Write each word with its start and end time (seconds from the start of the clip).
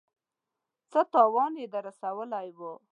څه 0.91 1.01
تاوان 1.13 1.53
يې 1.61 1.65
در 1.73 1.81
رسولی 1.89 2.47
و. 2.57 2.59